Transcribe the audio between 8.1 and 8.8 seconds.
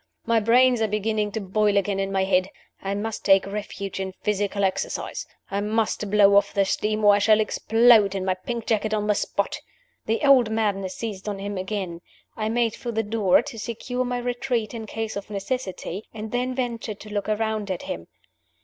in my pink